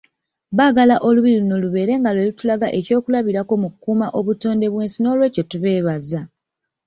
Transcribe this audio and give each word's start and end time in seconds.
Baagala 0.57 0.95
Olubiri 1.07 1.37
luno 1.43 1.55
lubeere 1.63 1.93
nga 1.99 2.09
lwe 2.13 2.23
lutulaga 2.27 2.67
ekyokulabirako 2.79 3.53
mu 3.61 3.67
kukuuma 3.73 4.07
obutonde 4.19 4.65
bw'ensi 4.73 4.97
nooolwekyo 5.01 5.41
tubeebaza. 5.51 6.21